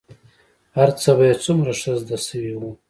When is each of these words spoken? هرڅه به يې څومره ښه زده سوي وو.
هرڅه 0.77 1.11
به 1.17 1.23
يې 1.29 1.35
څومره 1.43 1.71
ښه 1.79 1.91
زده 2.01 2.17
سوي 2.27 2.53
وو. 2.59 2.71